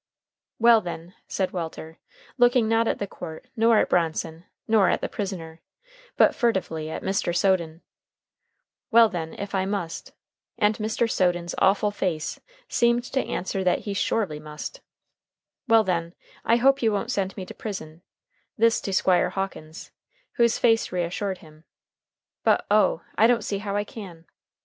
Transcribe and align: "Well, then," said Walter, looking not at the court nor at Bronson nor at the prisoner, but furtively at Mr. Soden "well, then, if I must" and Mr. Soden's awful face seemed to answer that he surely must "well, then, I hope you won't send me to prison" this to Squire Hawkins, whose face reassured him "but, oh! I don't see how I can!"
"Well, 0.57 0.81
then," 0.81 1.13
said 1.27 1.51
Walter, 1.51 1.99
looking 2.39 2.67
not 2.67 2.87
at 2.87 2.97
the 2.97 3.05
court 3.05 3.45
nor 3.55 3.77
at 3.77 3.87
Bronson 3.87 4.45
nor 4.67 4.89
at 4.89 4.99
the 4.99 5.07
prisoner, 5.07 5.61
but 6.17 6.33
furtively 6.33 6.89
at 6.89 7.03
Mr. 7.03 7.35
Soden 7.37 7.83
"well, 8.89 9.09
then, 9.09 9.35
if 9.35 9.53
I 9.53 9.65
must" 9.65 10.11
and 10.57 10.75
Mr. 10.77 11.07
Soden's 11.07 11.53
awful 11.59 11.91
face 11.91 12.39
seemed 12.67 13.03
to 13.13 13.23
answer 13.23 13.63
that 13.63 13.81
he 13.81 13.93
surely 13.93 14.39
must 14.39 14.81
"well, 15.67 15.83
then, 15.83 16.15
I 16.43 16.55
hope 16.55 16.81
you 16.81 16.91
won't 16.91 17.11
send 17.11 17.37
me 17.37 17.45
to 17.45 17.53
prison" 17.53 18.01
this 18.57 18.81
to 18.81 18.93
Squire 18.93 19.29
Hawkins, 19.29 19.91
whose 20.33 20.57
face 20.57 20.91
reassured 20.91 21.37
him 21.45 21.63
"but, 22.43 22.65
oh! 22.71 23.03
I 23.19 23.27
don't 23.27 23.43
see 23.45 23.59
how 23.59 23.75
I 23.75 23.83
can!" 23.83 24.25